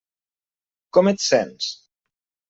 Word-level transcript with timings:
Com 0.97 1.11
et 1.11 1.21
sents? 1.25 1.67